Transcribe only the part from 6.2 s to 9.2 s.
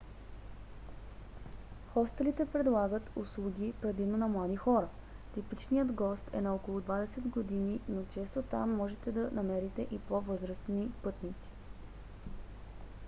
е на около двадесет години но често там можете